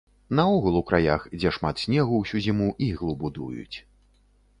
Наогул 0.37 0.77
у 0.77 0.81
краях, 0.91 1.27
дзе 1.35 1.51
шмат 1.57 1.81
снегу 1.83 2.15
ўсю 2.21 2.41
зіму, 2.45 2.71
іглу 2.87 3.13
будуюць. 3.25 3.77